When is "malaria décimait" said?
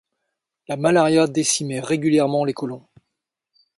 0.77-1.79